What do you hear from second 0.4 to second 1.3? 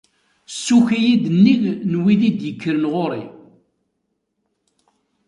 Ssukk-iyi-d